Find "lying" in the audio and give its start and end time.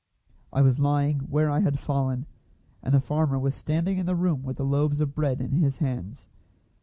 0.79-1.19